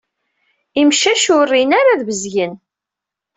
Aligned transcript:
Imcac 0.81 1.23
ur 1.37 1.47
rin 1.51 1.71
ara 1.79 1.89
ad 1.93 2.01
bezgen. 2.07 2.53